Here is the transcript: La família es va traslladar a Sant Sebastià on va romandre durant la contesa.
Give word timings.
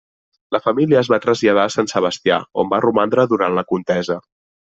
La 0.53 0.59
família 0.67 0.99
es 1.01 1.09
va 1.13 1.19
traslladar 1.25 1.65
a 1.69 1.73
Sant 1.75 1.91
Sebastià 1.91 2.39
on 2.63 2.73
va 2.73 2.81
romandre 2.87 3.27
durant 3.35 3.61
la 3.61 3.67
contesa. 3.75 4.21